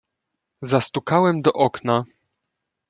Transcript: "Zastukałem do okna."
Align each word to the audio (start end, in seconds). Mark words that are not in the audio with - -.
"Zastukałem 0.63 1.41
do 1.41 1.53
okna." 1.53 2.05